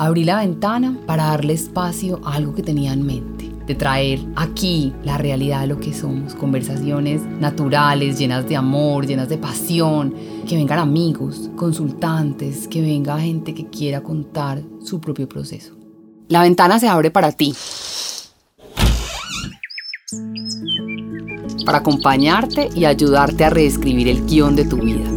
Abrí 0.00 0.24
la 0.24 0.38
ventana 0.38 0.96
para 1.04 1.24
darle 1.24 1.52
espacio 1.52 2.22
a 2.24 2.32
algo 2.32 2.54
que 2.54 2.62
tenía 2.62 2.94
en 2.94 3.04
mente, 3.04 3.52
de 3.66 3.74
traer 3.74 4.18
aquí 4.34 4.94
la 5.04 5.18
realidad 5.18 5.60
de 5.60 5.66
lo 5.66 5.78
que 5.78 5.92
somos, 5.92 6.34
conversaciones 6.34 7.20
naturales, 7.38 8.18
llenas 8.18 8.48
de 8.48 8.56
amor, 8.56 9.06
llenas 9.06 9.28
de 9.28 9.36
pasión, 9.36 10.14
que 10.48 10.56
vengan 10.56 10.78
amigos, 10.78 11.50
consultantes, 11.54 12.66
que 12.66 12.80
venga 12.80 13.20
gente 13.20 13.52
que 13.52 13.66
quiera 13.66 14.00
contar 14.00 14.62
su 14.82 15.02
propio 15.02 15.28
proceso. 15.28 15.76
La 16.28 16.44
ventana 16.44 16.78
se 16.78 16.88
abre 16.88 17.10
para 17.10 17.32
ti. 17.32 17.54
Para 21.66 21.76
acompañarte 21.76 22.70
y 22.74 22.86
ayudarte 22.86 23.44
a 23.44 23.50
reescribir 23.50 24.08
el 24.08 24.24
guion 24.24 24.56
de 24.56 24.64
tu 24.64 24.78
vida. 24.78 25.10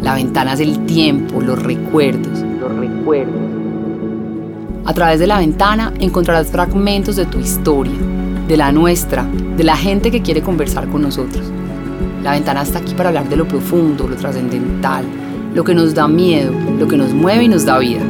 La 0.00 0.14
ventana 0.14 0.52
es 0.52 0.60
el 0.60 0.86
tiempo, 0.86 1.40
los 1.40 1.60
recuerdos. 1.60 2.38
Los 2.60 2.72
recuerdos. 2.76 3.59
A 4.84 4.94
través 4.94 5.20
de 5.20 5.26
la 5.26 5.38
ventana 5.38 5.92
encontrarás 6.00 6.48
fragmentos 6.48 7.16
de 7.16 7.26
tu 7.26 7.38
historia, 7.38 7.94
de 8.48 8.56
la 8.56 8.72
nuestra, 8.72 9.24
de 9.56 9.62
la 9.62 9.76
gente 9.76 10.10
que 10.10 10.22
quiere 10.22 10.42
conversar 10.42 10.88
con 10.88 11.02
nosotros. 11.02 11.44
La 12.22 12.32
ventana 12.32 12.62
está 12.62 12.78
aquí 12.78 12.94
para 12.94 13.10
hablar 13.10 13.28
de 13.28 13.36
lo 13.36 13.46
profundo, 13.46 14.08
lo 14.08 14.16
trascendental, 14.16 15.04
lo 15.54 15.64
que 15.64 15.74
nos 15.74 15.94
da 15.94 16.08
miedo, 16.08 16.52
lo 16.78 16.88
que 16.88 16.96
nos 16.96 17.12
mueve 17.12 17.44
y 17.44 17.48
nos 17.48 17.64
da 17.64 17.78
vida. 17.78 18.00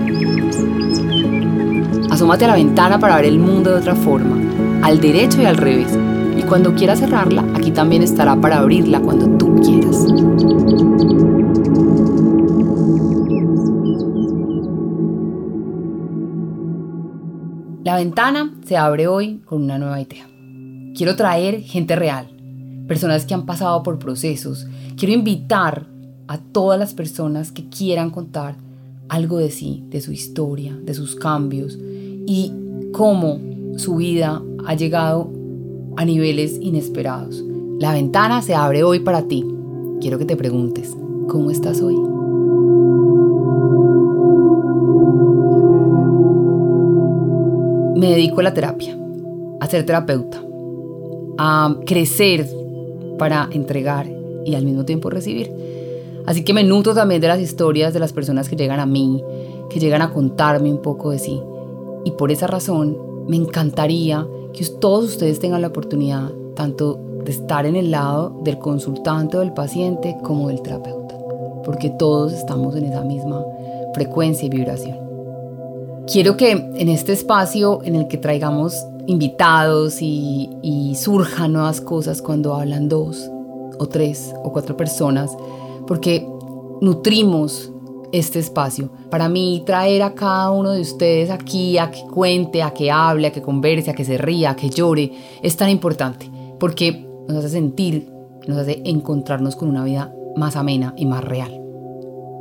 Asómate 2.10 2.45
a 2.45 2.48
la 2.48 2.54
ventana 2.54 2.98
para 2.98 3.16
ver 3.16 3.26
el 3.26 3.38
mundo 3.38 3.70
de 3.70 3.76
otra 3.76 3.95
forma, 3.95 4.37
al 4.82 5.00
derecho 5.00 5.42
y 5.42 5.46
al 5.46 5.56
revés. 5.56 5.96
Y 6.37 6.42
cuando 6.42 6.74
quieras 6.74 7.00
cerrarla, 7.00 7.45
aquí 7.54 7.70
también 7.70 8.02
estará 8.02 8.37
para 8.37 8.59
abrirla 8.59 9.00
cuando 9.00 9.28
tú 9.37 9.60
quieras. 9.60 10.06
La 17.82 17.96
ventana 17.96 18.54
se 18.66 18.76
abre 18.76 19.06
hoy 19.06 19.40
con 19.46 19.62
una 19.62 19.78
nueva 19.78 19.98
idea. 20.00 20.28
Quiero 20.95 21.16
traer 21.16 21.62
gente 21.62 21.96
real, 21.96 22.28
personas 22.87 23.24
que 23.24 23.32
han 23.32 23.46
pasado 23.46 23.82
por 23.82 23.98
procesos. 23.98 24.66
Quiero 24.98 25.14
invitar 25.14 25.87
a 26.28 26.37
todas 26.37 26.78
las 26.78 26.92
personas 26.92 27.52
que 27.52 27.70
quieran 27.70 28.10
contar 28.10 28.56
algo 29.09 29.38
de 29.38 29.50
sí, 29.50 29.82
de 29.88 30.02
su 30.02 30.12
historia, 30.12 30.76
de 30.82 30.92
sus 30.92 31.16
cambios, 31.16 31.78
y 31.80 32.52
cómo 32.92 33.40
su 33.76 33.96
vida 33.96 34.42
ha 34.66 34.74
llegado 34.74 35.30
a 35.96 36.04
niveles 36.04 36.59
inesperados. 36.60 37.42
La 37.78 37.94
ventana 37.94 38.42
se 38.42 38.54
abre 38.54 38.84
hoy 38.84 39.00
para 39.00 39.22
ti. 39.22 39.42
Quiero 40.02 40.18
que 40.18 40.26
te 40.26 40.37
preguntes, 40.37 40.94
¿cómo 41.28 41.50
estás 41.50 41.80
hoy? 41.80 42.09
Me 48.01 48.12
dedico 48.12 48.40
a 48.40 48.45
la 48.45 48.54
terapia, 48.54 48.96
a 49.60 49.66
ser 49.66 49.84
terapeuta, 49.84 50.43
a 51.37 51.76
crecer 51.84 52.48
para 53.18 53.46
entregar 53.52 54.10
y 54.46 54.54
al 54.54 54.65
mismo 54.65 54.87
tiempo 54.87 55.10
recibir. 55.10 55.52
Así 56.24 56.43
que 56.43 56.54
me 56.54 56.65
nutro 56.65 56.95
también 56.95 57.21
de 57.21 57.28
las 57.28 57.40
historias 57.40 57.93
de 57.93 58.01
las 58.01 58.15
personas 58.15 58.48
que 58.48 58.56
llegan 58.56 58.80
a 58.80 58.87
mí, 58.87 59.23
que 59.68 59.78
llegan 59.78 60.01
a 60.01 60.15
contarme 60.15 60.71
un 60.71 60.80
poco 60.80 61.10
de 61.10 61.18
sí. 61.18 61.43
Y 62.06 62.12
por 62.12 62.32
esa 62.32 62.46
razón 62.46 62.96
me 63.28 63.37
encantaría 63.37 64.26
que 64.54 64.65
todos 64.65 65.04
ustedes 65.04 65.38
tengan 65.38 65.60
la 65.60 65.69
oportunidad 65.69 66.32
tanto 66.56 66.98
de 67.22 67.32
estar 67.32 67.66
en 67.66 67.76
el 67.76 67.91
lado 67.91 68.41
del 68.44 68.59
consultante 68.59 69.37
o 69.37 69.41
del 69.41 69.53
paciente 69.53 70.16
como 70.22 70.48
del 70.48 70.62
terapeuta, 70.62 71.19
porque 71.66 71.91
todos 71.91 72.32
estamos 72.32 72.75
en 72.76 72.87
esa 72.87 73.04
misma 73.04 73.44
frecuencia 73.93 74.47
y 74.47 74.48
vibración. 74.48 75.09
Quiero 76.06 76.37
que 76.37 76.53
en 76.53 76.88
este 76.88 77.12
espacio 77.12 77.81
en 77.84 77.94
el 77.94 78.09
que 78.09 78.19
traigamos 78.19 78.75
invitados 79.06 80.03
y, 80.03 80.50
y 80.62 80.94
surjan 80.97 81.53
nuevas 81.53 81.81
cosas 81.81 82.22
cuando 82.22 82.54
hablan 82.54 82.88
dos 82.88 83.31
o 83.78 83.87
tres 83.87 84.34
o 84.44 84.53
cuatro 84.53 84.77
personas, 84.77 85.37
porque 85.87 86.27
nutrimos 86.81 87.72
este 88.12 88.38
espacio. 88.38 88.91
Para 89.11 89.28
mí, 89.28 89.62
traer 89.65 90.03
a 90.03 90.15
cada 90.15 90.50
uno 90.50 90.72
de 90.72 90.81
ustedes 90.81 91.31
aquí 91.31 91.78
a 91.78 91.91
que 91.91 92.03
cuente, 92.03 92.62
a 92.62 92.72
que 92.72 92.91
hable, 92.91 93.28
a 93.28 93.32
que 93.32 93.43
converse, 93.43 93.91
a 93.91 93.94
que 93.94 94.05
se 94.05 94.19
ría, 94.19 94.50
a 94.50 94.56
que 94.56 94.71
llore, 94.71 95.12
es 95.43 95.56
tan 95.56 95.71
importante 95.71 96.31
porque 96.59 97.06
nos 97.28 97.38
hace 97.38 97.50
sentir, 97.50 98.12
nos 98.47 98.59
hace 98.59 98.82
encontrarnos 98.84 99.56
con 99.56 99.69
una 99.69 99.84
vida 99.84 100.12
más 100.37 100.56
amena 100.56 100.94
y 100.97 101.06
más 101.06 101.25
real. 101.25 101.61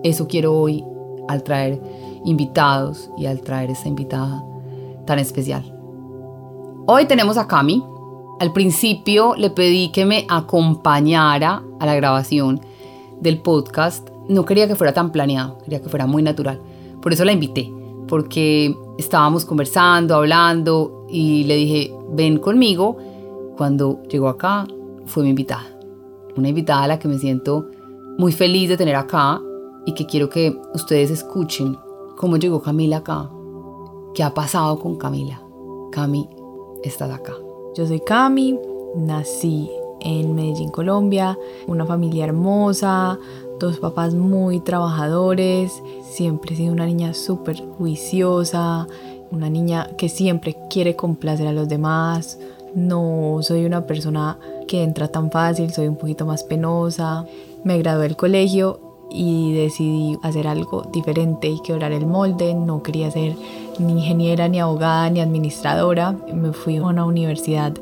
Eso 0.04 0.28
quiero 0.28 0.58
hoy 0.58 0.84
al 1.28 1.44
traer 1.44 1.80
invitados 2.26 3.10
y 3.18 3.26
al 3.26 3.42
traer 3.42 3.72
esta 3.72 3.88
invitada 3.88 4.44
tan 5.06 5.20
especial. 5.20 5.76
Hoy 6.86 7.06
tenemos 7.06 7.38
a 7.38 7.48
Cami. 7.48 7.84
Al 8.40 8.54
principio 8.54 9.36
le 9.36 9.50
pedí 9.50 9.92
que 9.92 10.06
me 10.06 10.26
acompañara 10.30 11.62
a 11.80 11.86
la 11.86 11.96
grabación 11.96 12.62
del 13.20 13.42
podcast 13.42 14.10
no 14.30 14.46
quería 14.46 14.68
que 14.68 14.76
fuera 14.76 14.94
tan 14.94 15.12
planeado, 15.12 15.58
quería 15.58 15.82
que 15.82 15.90
fuera 15.90 16.06
muy 16.06 16.22
natural. 16.22 16.62
Por 17.02 17.12
eso 17.12 17.26
la 17.26 17.32
invité, 17.32 17.74
porque 18.08 18.76
estábamos 18.98 19.44
conversando, 19.44 20.16
hablando 20.16 21.06
y 21.10 21.44
le 21.46 21.56
dije, 21.56 21.94
ven 22.12 22.38
conmigo. 22.38 22.98
Cuando 23.58 24.04
llegó 24.04 24.30
acá, 24.30 24.66
fue 25.06 25.24
mi 25.24 25.30
invitada. 25.30 25.66
Una 26.38 26.50
invitada 26.50 26.84
a 26.84 26.88
la 26.88 27.00
que 27.00 27.08
me 27.08 27.18
siento 27.18 27.68
muy 28.18 28.32
feliz 28.32 28.70
de 28.70 28.78
tener 28.78 28.96
acá 28.96 29.42
y 29.86 29.94
que 29.94 30.06
quiero 30.06 30.30
que 30.30 30.56
ustedes 30.74 31.10
escuchen 31.10 31.78
cómo 32.20 32.36
llegó 32.36 32.62
Camila 32.62 32.98
acá, 32.98 33.30
qué 34.14 34.24
ha 34.24 34.34
pasado 34.34 34.78
con 34.78 34.98
Camila. 34.98 35.42
Cami, 35.90 36.30
estás 36.84 37.10
acá. 37.12 37.34
Yo 37.76 37.88
soy 37.88 38.02
Cami, 38.02 38.60
nací 38.94 39.72
en 40.02 40.36
Medellín, 40.36 40.70
Colombia, 40.70 41.40
una 41.66 41.86
familia 41.86 42.26
hermosa, 42.26 43.18
dos 43.58 43.80
papás 43.80 44.16
muy 44.16 44.60
trabajadores, 44.60 45.82
siempre 46.04 46.54
he 46.54 46.58
sido 46.58 46.74
una 46.74 46.86
niña 46.86 47.14
súper 47.14 47.66
juiciosa, 47.78 48.86
una 49.32 49.50
niña 49.50 49.96
que 49.98 50.10
siempre 50.10 50.58
quiere 50.70 50.98
complacer 50.98 51.48
a 51.48 51.54
los 51.54 51.70
demás, 51.70 52.38
no 52.76 53.38
soy 53.44 53.64
una 53.64 53.88
persona 53.88 54.38
que 54.68 54.84
entra 54.84 55.08
tan 55.08 55.32
fácil, 55.32 55.72
soy 55.72 55.88
un 55.88 55.96
poquito 55.96 56.26
más 56.26 56.44
penosa. 56.44 57.26
Me 57.64 57.78
gradué 57.78 58.04
del 58.04 58.18
colegio 58.18 58.89
y 59.10 59.54
decidí 59.54 60.18
hacer 60.22 60.48
algo 60.48 60.84
diferente 60.92 61.48
y 61.48 61.60
quebrar 61.62 61.92
el 61.92 62.06
molde. 62.06 62.54
No 62.54 62.84
quería 62.84 63.12
ser 63.12 63.36
ni 63.80 63.94
ingeniera, 63.94 64.48
ni 64.48 64.60
abogada, 64.60 65.10
ni 65.10 65.22
administradora. 65.22 66.16
Me 66.34 66.54
fui 66.54 66.78
a 66.78 66.84
una 66.84 67.06
universidad 67.06 67.74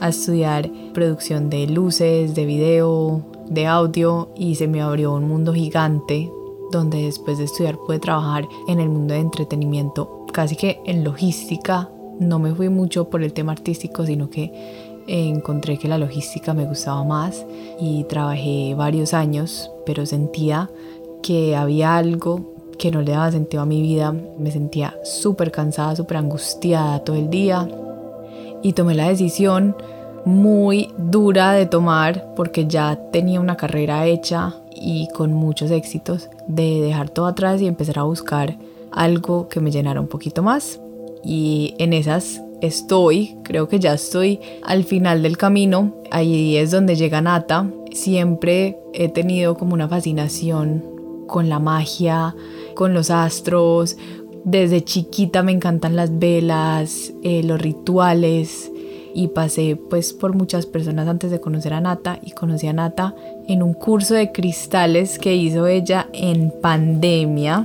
a 0.00 0.08
estudiar 0.08 0.70
producción 0.92 1.50
de 1.50 1.66
luces, 1.66 2.34
de 2.34 2.44
video, 2.44 3.22
de 3.48 3.66
audio 3.66 4.28
y 4.36 4.56
se 4.56 4.68
me 4.68 4.80
abrió 4.80 5.14
un 5.14 5.28
mundo 5.28 5.52
gigante 5.52 6.30
donde 6.70 7.02
después 7.02 7.38
de 7.38 7.44
estudiar 7.44 7.78
pude 7.78 7.98
trabajar 7.98 8.48
en 8.68 8.80
el 8.80 8.88
mundo 8.88 9.14
de 9.14 9.20
entretenimiento, 9.20 10.26
casi 10.32 10.56
que 10.56 10.80
en 10.84 11.04
logística. 11.04 11.90
No 12.18 12.38
me 12.38 12.54
fui 12.54 12.70
mucho 12.70 13.10
por 13.10 13.22
el 13.22 13.32
tema 13.32 13.52
artístico, 13.52 14.06
sino 14.06 14.30
que 14.30 14.85
encontré 15.06 15.78
que 15.78 15.88
la 15.88 15.98
logística 15.98 16.54
me 16.54 16.64
gustaba 16.64 17.04
más 17.04 17.44
y 17.80 18.04
trabajé 18.04 18.74
varios 18.74 19.14
años, 19.14 19.70
pero 19.84 20.06
sentía 20.06 20.70
que 21.22 21.56
había 21.56 21.96
algo 21.96 22.54
que 22.78 22.90
no 22.90 23.02
le 23.02 23.12
daba 23.12 23.32
sentido 23.32 23.62
a 23.62 23.66
mi 23.66 23.82
vida. 23.82 24.14
Me 24.38 24.50
sentía 24.50 24.94
súper 25.04 25.50
cansada, 25.50 25.96
súper 25.96 26.18
angustiada 26.18 27.00
todo 27.00 27.16
el 27.16 27.30
día 27.30 27.68
y 28.62 28.72
tomé 28.72 28.94
la 28.94 29.08
decisión 29.08 29.76
muy 30.24 30.90
dura 30.98 31.52
de 31.52 31.66
tomar 31.66 32.34
porque 32.34 32.66
ya 32.66 32.98
tenía 33.12 33.40
una 33.40 33.56
carrera 33.56 34.06
hecha 34.06 34.56
y 34.74 35.08
con 35.14 35.32
muchos 35.32 35.70
éxitos 35.70 36.28
de 36.48 36.80
dejar 36.80 37.10
todo 37.10 37.26
atrás 37.26 37.60
y 37.62 37.66
empezar 37.66 38.00
a 38.00 38.02
buscar 38.02 38.56
algo 38.90 39.48
que 39.48 39.60
me 39.60 39.70
llenara 39.70 40.00
un 40.00 40.08
poquito 40.08 40.42
más. 40.42 40.80
Y 41.22 41.74
en 41.78 41.92
esas 41.92 42.42
estoy, 42.60 43.36
creo 43.42 43.68
que 43.68 43.78
ya 43.78 43.94
estoy 43.94 44.40
al 44.64 44.84
final 44.84 45.22
del 45.22 45.36
camino. 45.36 45.94
Ahí 46.10 46.56
es 46.56 46.70
donde 46.70 46.96
llega 46.96 47.20
Nata. 47.20 47.70
Siempre 47.92 48.78
he 48.92 49.08
tenido 49.08 49.56
como 49.56 49.74
una 49.74 49.88
fascinación 49.88 50.84
con 51.26 51.48
la 51.48 51.58
magia, 51.58 52.34
con 52.74 52.94
los 52.94 53.10
astros. 53.10 53.96
Desde 54.44 54.84
chiquita 54.84 55.42
me 55.42 55.52
encantan 55.52 55.96
las 55.96 56.18
velas, 56.18 57.12
eh, 57.22 57.42
los 57.42 57.60
rituales 57.60 58.70
y 59.16 59.28
pasé 59.28 59.76
pues 59.76 60.12
por 60.12 60.34
muchas 60.34 60.66
personas 60.66 61.08
antes 61.08 61.30
de 61.30 61.40
conocer 61.40 61.72
a 61.72 61.80
Nata 61.80 62.20
y 62.22 62.32
conocí 62.32 62.66
a 62.66 62.74
Nata 62.74 63.14
en 63.48 63.62
un 63.62 63.72
curso 63.72 64.14
de 64.14 64.30
cristales 64.30 65.18
que 65.18 65.34
hizo 65.34 65.66
ella 65.66 66.06
en 66.12 66.52
pandemia. 66.60 67.62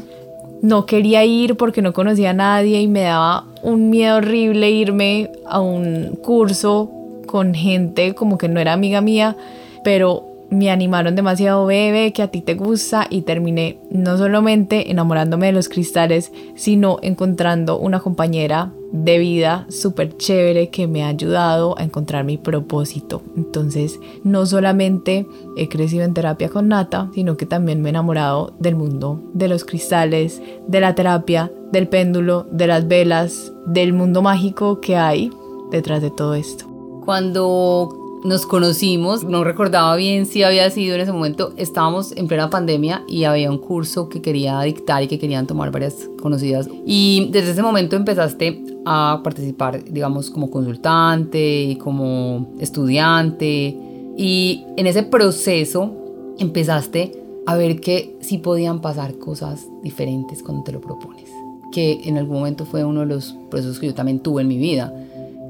No 0.62 0.86
quería 0.86 1.26
ir 1.26 1.58
porque 1.58 1.82
no 1.82 1.94
conocía 1.94 2.32
a 2.32 2.34
nadie 2.34 2.82
y 2.82 2.88
me 2.88 3.02
daba 3.02 3.46
un 3.64 3.90
miedo 3.90 4.18
horrible 4.18 4.70
irme 4.70 5.32
a 5.48 5.60
un 5.60 6.20
curso 6.24 6.92
con 7.26 7.54
gente 7.54 8.14
como 8.14 8.38
que 8.38 8.48
no 8.48 8.60
era 8.60 8.74
amiga 8.74 9.02
mía, 9.02 9.38
pero 9.84 10.28
me 10.52 10.70
animaron 10.70 11.16
demasiado, 11.16 11.66
bebé, 11.66 12.12
que 12.12 12.22
a 12.22 12.28
ti 12.28 12.42
te 12.42 12.56
gusta 12.56 13.08
y 13.10 13.22
terminé 13.22 13.78
no 13.90 14.18
solamente 14.18 14.92
enamorándome 14.92 15.48
de 15.48 15.54
los 15.54 15.70
cristales, 15.70 16.32
sino 16.56 17.00
encontrando 17.02 17.80
una 17.80 18.02
compañera 18.02 18.72
de 18.92 19.18
vida 19.20 19.66
súper 19.70 20.18
chévere 20.18 20.70
que 20.70 20.88
me 20.88 21.04
ha 21.04 21.08
ayudado 21.08 21.78
a 21.78 21.84
encontrar 21.84 22.24
mi 22.26 22.38
propósito. 22.38 23.22
Entonces, 23.38 24.00
no 24.24 24.46
solamente 24.46 25.28
he 25.58 25.70
crecido 25.70 26.04
en 26.04 26.14
terapia 26.14 26.50
con 26.50 26.68
Nata, 26.68 27.10
sino 27.14 27.38
que 27.38 27.46
también 27.46 27.82
me 27.82 27.90
he 27.90 27.92
enamorado 27.92 28.54
del 28.60 28.76
mundo 28.76 29.22
de 29.34 29.48
los 29.48 29.64
cristales, 29.64 30.42
de 30.68 30.80
la 30.80 30.96
terapia, 30.96 31.52
del 31.72 31.88
péndulo, 31.88 32.48
de 32.52 32.68
las 32.68 32.88
velas, 32.88 33.54
del 33.66 33.94
mundo 33.94 34.22
mágico 34.22 34.82
que 34.82 34.98
hay 34.98 35.32
detrás 35.72 36.02
de 36.02 36.12
todo 36.12 36.34
esto. 36.34 36.66
Cuando 37.06 38.01
nos 38.24 38.46
conocimos, 38.46 39.24
no 39.24 39.44
recordaba 39.44 39.96
bien 39.96 40.26
si 40.26 40.44
había 40.44 40.70
sido 40.70 40.96
en 40.96 41.02
ese 41.02 41.12
momento, 41.12 41.54
estábamos 41.58 42.16
en 42.16 42.28
plena 42.28 42.50
pandemia 42.50 43.04
y 43.08 43.24
había 43.24 43.50
un 43.50 43.58
curso 43.58 44.10
que 44.10 44.22
quería 44.22 44.62
dictar 44.62 45.02
y 45.04 45.08
que 45.08 45.18
querían 45.18 45.48
tomar 45.48 45.72
varias 45.72 46.08
conocidas. 46.22 46.70
Y 46.86 47.30
desde 47.32 47.52
ese 47.52 47.64
momento 47.64 47.96
empezaste 47.96 48.64
a 48.86 49.22
participar, 49.24 49.84
digamos, 49.86 50.30
como 50.30 50.50
consultante 50.52 51.64
y 51.64 51.76
como 51.78 52.52
estudiante. 52.60 53.76
Y 54.18 54.66
en 54.78 54.88
ese 54.88 55.04
proceso 55.04 55.92
empezaste 56.38 57.24
a 57.48 57.56
ver 57.56 57.80
que 57.80 58.16
sí 58.22 58.38
podían 58.38 58.82
pasar 58.82 59.18
cosas 59.18 59.68
diferentes 59.84 60.44
cuando 60.44 60.64
te 60.64 60.72
lo 60.72 60.82
propones. 60.82 61.30
Que 61.72 62.02
en 62.04 62.18
algún 62.18 62.38
momento 62.38 62.66
fue 62.66 62.84
uno 62.84 63.02
de 63.02 63.08
los 63.08 63.36
procesos 63.50 63.80
que 63.80 63.88
yo 63.88 63.94
también 63.96 64.20
tuve 64.20 64.44
en 64.44 64.48
mi 64.48 64.58
vida. 64.58 64.94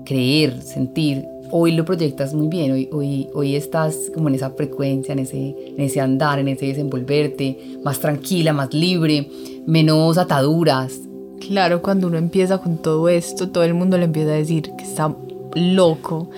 Creer, 0.06 0.62
sentir 0.62 1.26
hoy 1.52 1.74
lo 1.74 1.86
proyectas 1.86 2.34
muy 2.34 2.48
bien, 2.48 2.72
hoy, 2.72 2.90
hoy, 2.92 3.30
hoy 3.34 3.56
estás 3.56 4.12
como 4.14 4.30
en 4.30 4.36
esa 4.36 4.52
frecuencia, 4.52 5.14
en 5.14 5.20
ese, 5.20 5.56
en 5.68 5.80
ese 5.80 6.02
andar, 6.02 6.40
en 6.40 6.48
ese 6.48 6.68
desenvolverte, 6.68 7.78
más 7.84 8.00
tranquila, 8.00 8.54
más 8.54 8.74
libre, 8.74 9.30
menos 9.66 10.18
ataduras. 10.18 11.00
Claro, 11.40 11.82
cuando 11.82 12.08
uno 12.08 12.18
empieza 12.18 12.60
con 12.60 12.78
todo 12.78 13.10
esto, 13.10 13.50
todo 13.50 13.64
el 13.64 13.74
mundo 13.74 13.98
le 13.98 14.06
empieza 14.06 14.32
a 14.32 14.36
decir 14.36 14.72
que 14.78 14.84
está 14.84 15.16
loco. 15.56 16.30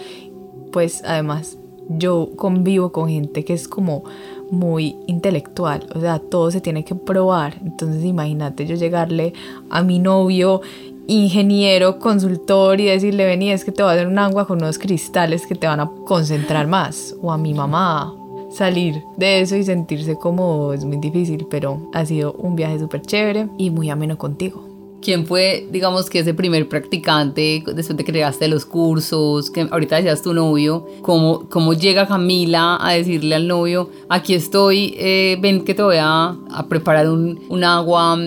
Pues 0.72 1.04
además, 1.06 1.58
yo 1.90 2.32
convivo 2.36 2.92
con 2.92 3.10
gente 3.10 3.44
que 3.44 3.54
es 3.54 3.68
como 3.68 4.04
muy 4.54 4.96
intelectual, 5.08 5.86
o 5.94 6.00
sea, 6.00 6.20
todo 6.20 6.52
se 6.52 6.62
tiene 6.62 6.86
que 6.86 6.96
probar. 6.96 7.56
Entonces, 7.64 8.04
imagínate 8.04 8.66
yo 8.66 8.76
llegarle 8.76 9.34
a 9.70 9.84
mi 9.84 10.00
novio 10.00 10.62
ingeniero, 11.08 12.00
consultor 12.00 12.80
y 12.80 12.86
decirle, 12.86 13.26
vení, 13.26 13.52
es 13.52 13.66
que 13.66 13.72
te 13.72 13.84
voy 13.84 13.92
a 13.92 13.96
hacer 13.96 14.08
un 14.08 14.20
agua 14.20 14.48
con 14.48 14.60
unos 14.60 14.80
cristales 14.80 15.46
que 15.46 15.56
te 15.56 15.68
van 15.68 15.82
a 15.82 15.90
concentrar 16.06 16.68
más. 16.68 17.16
O 17.22 17.32
a 17.32 17.38
mi 17.38 17.54
mamá, 17.54 18.16
salir 18.52 19.04
de 19.18 19.42
eso 19.42 19.56
y 19.56 19.64
sentirse 19.64 20.16
como 20.16 20.74
es 20.74 20.86
muy 20.86 20.98
difícil, 20.98 21.48
pero 21.50 21.90
ha 21.94 22.06
sido 22.06 22.34
un 22.34 22.56
viaje 22.56 22.80
súper 22.80 23.02
chévere 23.02 23.50
y 23.58 23.70
muy 23.70 23.90
ameno 23.90 24.18
contigo. 24.18 24.73
¿Quién 25.04 25.26
fue, 25.26 25.68
digamos, 25.70 26.10
que 26.10 26.20
ese 26.20 26.34
primer 26.34 26.70
practicante 26.70 27.62
después 27.76 27.98
de 27.98 28.06
que 28.06 28.14
llegaste 28.14 28.46
a 28.46 28.48
los 28.48 28.66
cursos? 28.66 29.52
Que 29.52 29.68
ahorita 29.70 29.98
decías 29.98 30.22
tu 30.22 30.34
novio. 30.34 30.88
¿Cómo, 31.02 31.50
cómo 31.50 31.74
llega 31.74 32.08
Camila 32.08 32.78
a 32.80 32.94
decirle 32.94 33.36
al 33.36 33.48
novio, 33.48 33.90
aquí 34.08 34.34
estoy, 34.34 34.96
eh, 34.98 35.38
ven 35.42 35.66
que 35.66 35.74
te 35.74 35.84
voy 35.84 35.98
a, 36.00 36.38
a 36.52 36.68
preparar 36.70 37.10
un, 37.10 37.42
un 37.50 37.64
agua 37.66 38.18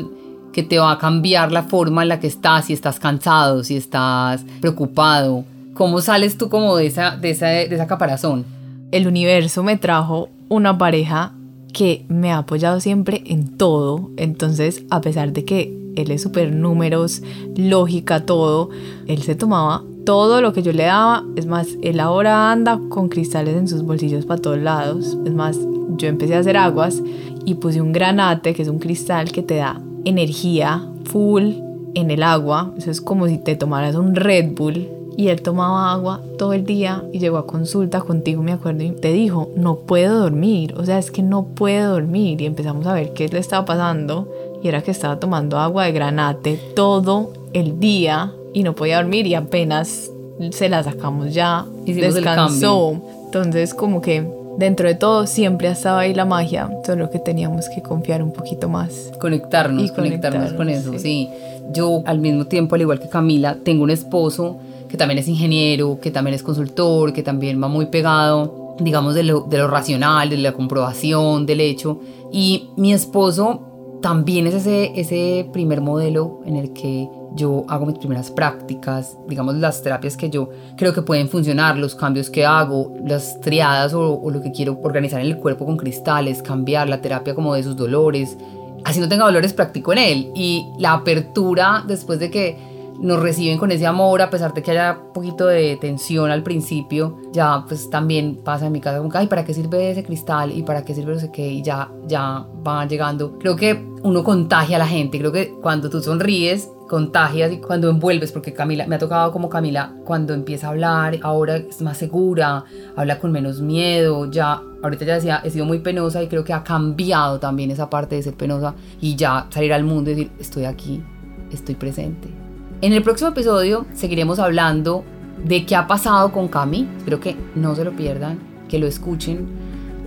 que 0.53 0.63
te 0.63 0.79
va 0.79 0.93
a 0.93 0.99
cambiar 0.99 1.51
la 1.51 1.63
forma 1.63 2.03
en 2.03 2.09
la 2.09 2.21
que 2.21 2.27
estás, 2.27 2.67
si 2.67 2.75
estás 2.75 3.01
cansado, 3.01 3.65
si 3.65 3.77
estás 3.77 4.45
preocupado. 4.61 5.45
¿Cómo 5.73 6.03
sales 6.03 6.37
tú 6.37 6.51
como 6.51 6.77
de 6.77 6.87
esa, 6.87 7.17
de 7.17 7.31
esa, 7.31 7.47
de 7.47 7.75
esa 7.75 7.87
caparazón? 7.87 8.45
El 8.93 9.07
universo 9.07 9.63
me 9.63 9.79
trajo 9.79 10.29
una 10.49 10.77
pareja 10.77 11.33
que 11.73 12.05
me 12.09 12.33
ha 12.33 12.39
apoyado 12.39 12.81
siempre 12.81 13.23
en 13.27 13.57
todo. 13.57 14.11
Entonces, 14.17 14.85
a 14.91 15.01
pesar 15.01 15.33
de 15.33 15.45
que 15.45 15.86
él 15.97 16.11
es 16.11 16.23
súper 16.23 16.55
números, 16.55 17.23
lógica, 17.57 18.25
todo, 18.25 18.71
él 19.07 19.23
se 19.23 19.35
tomaba 19.35 19.83
todo 20.07 20.41
lo 20.41 20.53
que 20.55 20.63
yo 20.63 20.73
le 20.73 20.85
daba. 20.85 21.25
Es 21.35 21.45
más, 21.45 21.69
él 21.83 22.01
ahora 22.01 22.51
anda 22.51 22.81
con 22.89 23.09
cristales 23.09 23.57
en 23.57 23.69
sus 23.69 23.83
bolsillos 23.83 24.25
para 24.25 24.41
todos 24.41 24.59
lados. 24.59 25.19
Es 25.27 25.35
más, 25.35 25.59
yo 25.99 26.09
empecé 26.09 26.37
a 26.37 26.39
hacer 26.39 26.57
aguas 26.57 27.03
y 27.45 27.57
puse 27.57 27.83
un 27.83 27.93
granate, 27.93 28.55
que 28.55 28.63
es 28.63 28.69
un 28.69 28.79
cristal 28.79 29.33
que 29.33 29.43
te 29.43 29.57
da 29.57 29.83
energía 30.05 30.89
full 31.05 31.53
en 31.95 32.11
el 32.11 32.23
agua. 32.23 32.73
Eso 32.79 32.91
es 32.91 33.01
como 33.01 33.27
si 33.27 33.37
te 33.39 33.57
tomaras 33.57 33.97
un 33.97 34.15
Red 34.15 34.55
Bull. 34.57 34.89
Y 35.19 35.29
él 35.29 35.41
tomaba 35.41 35.93
agua 35.93 36.21
todo 36.37 36.53
el 36.53 36.67
día 36.67 37.03
y 37.11 37.19
llegó 37.19 37.39
a 37.39 37.47
consulta 37.47 38.03
contigo, 38.03 38.43
me 38.43 38.53
acuerdo, 38.53 38.85
y 38.85 38.91
te 38.91 39.13
dijo, 39.13 39.49
no 39.57 39.77
puedo 39.77 40.21
dormir. 40.21 40.75
O 40.77 40.85
sea, 40.85 40.99
es 40.99 41.11
que 41.11 41.23
no 41.23 41.47
puedo 41.47 41.93
dormir. 41.93 42.43
Y 42.43 42.47
empezamos 42.47 42.87
a 42.87 42.93
ver 42.93 43.15
qué 43.15 43.27
le 43.29 43.39
estaba 43.39 43.65
pasando. 43.65 44.29
Y 44.67 44.69
era 44.69 44.83
que 44.83 44.91
estaba 44.91 45.21
tomando 45.21 45.61
agua 45.61 45.85
de 45.85 45.93
granate 45.93 46.59
todo 46.75 47.33
el 47.53 47.79
día 47.79 48.33
y 48.53 48.65
no 48.65 48.75
podía 48.75 48.97
dormir 48.97 49.25
y 49.29 49.37
apenas 49.37 50.11
se 50.51 50.69
la 50.69 50.83
sacamos 50.83 51.33
ya. 51.33 51.65
Hicimos 51.85 52.15
descansó. 52.15 53.01
Entonces 53.27 53.75
como 53.75 54.01
que 54.01 54.29
dentro 54.59 54.89
de 54.89 54.97
todo 54.97 55.29
siempre 55.29 55.69
estaba 55.69 56.01
ahí 56.01 56.15
la 56.15 56.25
magia, 56.25 56.69
solo 56.85 57.11
que 57.11 57.21
teníamos 57.21 57.69
que 57.69 57.81
confiar 57.81 58.25
un 58.25 58.33
poquito 58.33 58.69
más. 58.69 59.13
Conectarnos, 59.21 59.93
conectarnos, 59.93 60.53
con 60.55 60.69
eso, 60.69 60.99
sí. 60.99 61.29
Yo 61.73 62.03
al 62.05 62.19
mismo 62.19 62.47
tiempo, 62.47 62.75
al 62.75 62.81
igual 62.81 62.99
que 62.99 63.09
Camila, 63.09 63.59
tengo 63.63 63.85
un 63.85 63.91
esposo 63.91 64.59
que 64.89 64.97
también 64.97 65.19
es 65.19 65.29
ingeniero, 65.29 66.01
que 66.03 66.11
también 66.11 66.35
es 66.35 66.43
consultor, 66.43 67.13
que 67.13 67.23
también 67.23 67.63
va 67.63 67.69
muy 67.69 67.87
pegado, 67.87 68.75
digamos, 68.81 69.15
de 69.15 69.23
lo, 69.23 69.43
de 69.43 69.59
lo 69.59 69.69
racional, 69.69 70.29
de 70.29 70.39
la 70.39 70.51
comprobación, 70.51 71.47
del 71.47 71.61
hecho. 71.61 72.01
Y 72.33 72.71
mi 72.77 72.93
esposo 72.93 73.66
también 74.07 74.47
es 74.47 74.55
ese, 74.55 74.93
ese 74.95 75.51
primer 75.53 75.81
modelo 75.81 76.41
en 76.47 76.55
el 76.55 76.73
que 76.73 77.09
yo 77.35 77.65
hago 77.67 77.87
mis 77.87 77.99
primeras 77.99 78.31
prácticas, 78.31 79.19
digamos 79.27 79.57
las 79.57 79.83
terapias 79.83 80.17
que 80.17 80.31
yo 80.31 80.49
creo 80.77 80.95
que 80.95 81.03
pueden 81.03 81.29
funcionar, 81.29 81.77
los 81.77 81.97
cambios 81.97 82.31
que 82.31 82.47
hago, 82.47 82.95
las 83.05 83.41
triadas 83.41 83.95
o, 83.95 84.31
lo 84.31 84.41
que 84.41 84.53
quiero 84.53 84.79
organizar 84.81 85.21
en 85.21 85.27
el 85.27 85.39
cuerpo 85.39 85.67
con 85.67 85.77
cristales, 85.77 86.41
cambiar 86.41 86.89
la 86.89 87.01
terapia 87.01 87.35
como 87.35 87.53
de 87.57 87.65
sus 87.65 87.75
dolores, 87.75 88.39
así 88.85 89.01
no 89.01 89.09
tenga 89.09 89.25
dolores 89.25 89.53
practico 89.53 89.93
en 89.93 89.99
él. 89.99 90.31
Y 90.37 90.69
la 90.79 90.93
apertura 90.93 91.83
después 91.85 92.21
de 92.21 92.31
que 92.31 92.76
nos 93.01 93.21
reciben 93.21 93.59
con 93.59 93.71
ese 93.73 93.87
amor 93.87 94.23
a 94.23 94.31
pesar 94.31 94.55
de 94.55 94.63
que 94.63 94.71
haya 94.73 94.99
un 95.07 95.13
poquito 95.13 95.47
de 95.47 95.77
tensión 95.77 96.31
al 96.31 96.43
principio 96.43 97.19
ya 97.33 97.65
pues 97.67 97.91
también 97.91 98.41
pasa 98.45 98.67
en 98.67 98.73
mi 98.73 98.81
casa 98.81 98.99
como 98.99 99.11
ay 99.15 99.27
para 99.27 99.45
qué 99.45 99.55
sirve 99.55 99.91
ese 99.91 100.05
cristal 100.05 100.53
y 100.53 100.63
para 100.63 100.85
qué 100.85 100.95
sirve 100.95 101.15
no 101.15 101.21
sé 101.21 101.31
qué 101.31 101.47
y 101.47 101.63
ya 101.63 101.91
ya 102.07 102.47
van 102.63 102.89
llegando. 102.89 103.39
Creo 103.39 103.57
que 103.57 103.85
uno 104.03 104.25
contagia 104.25 104.77
a 104.77 104.79
la 104.79 104.87
gente. 104.87 105.19
Creo 105.19 105.33
que 105.33 105.53
cuando 105.61 105.91
tú 105.91 106.01
sonríes 106.01 106.71
contagias 106.89 107.53
y 107.53 107.59
cuando 107.59 107.91
envuelves, 107.91 108.31
porque 108.31 108.53
Camila, 108.53 108.87
me 108.87 108.95
ha 108.95 108.99
tocado 108.99 109.33
como 109.33 109.49
Camila, 109.49 109.93
cuando 110.05 110.35
empieza 110.35 110.69
a 110.69 110.71
hablar, 110.71 111.19
ahora 111.23 111.57
es 111.57 111.83
más 111.83 111.99
segura, 111.99 112.65
habla 112.95 113.19
con 113.19 113.33
menos 113.33 113.61
miedo, 113.61 114.31
ya, 114.31 114.63
ahorita 114.85 115.05
ya 115.05 115.15
decía, 115.15 115.41
he 115.45 115.51
sido 115.51 115.65
muy 115.65 115.81
penosa 115.81 116.23
y 116.23 116.29
creo 116.29 116.45
que 116.45 116.53
ha 116.53 116.63
cambiado 116.63 117.41
también 117.41 117.73
esa 117.73 117.91
parte 117.91 118.15
de 118.15 118.23
ser 118.23 118.35
penosa 118.35 118.77
y 119.01 119.17
ya 119.17 119.49
salir 119.51 119.73
al 119.73 119.83
mundo 119.83 120.13
y 120.13 120.15
decir, 120.15 120.33
estoy 120.39 120.65
aquí, 120.65 121.03
estoy 121.51 121.75
presente. 121.75 122.46
En 122.83 122.93
el 122.93 123.03
próximo 123.03 123.31
episodio 123.31 123.87
seguiremos 123.95 124.39
hablando 124.39 125.03
de 125.43 125.65
qué 125.65 125.75
ha 125.77 125.87
pasado 125.87 126.31
con 126.31 126.49
Cami, 126.49 126.87
espero 126.99 127.21
que 127.21 127.35
no 127.55 127.75
se 127.75 127.85
lo 127.85 127.93
pierdan, 127.93 128.39
que 128.69 128.79
lo 128.79 128.87
escuchen 128.87 129.47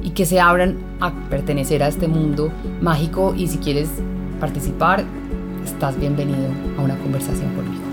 y 0.03 0.11
que 0.11 0.27
se 0.27 0.39
abran 0.39 0.77
a 0.99 1.11
pertenecer 1.29 1.81
a 1.81 1.87
este 1.87 2.07
mundo 2.07 2.51
mágico 2.79 3.33
y 3.35 3.47
si 3.47 3.57
quieres 3.57 3.89
participar, 4.39 5.03
estás 5.65 5.99
bienvenido 5.99 6.47
a 6.77 6.83
una 6.83 6.95
conversación 6.99 7.55
conmigo. 7.55 7.88